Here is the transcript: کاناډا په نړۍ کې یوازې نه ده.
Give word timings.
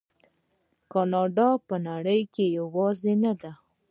کاناډا 0.91 1.49
په 1.67 1.75
نړۍ 1.87 2.21
کې 2.33 2.45
یوازې 2.59 3.13
نه 3.23 3.33
ده. 3.41 3.51